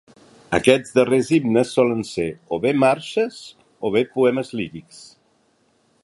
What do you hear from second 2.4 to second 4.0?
o bé marxes, o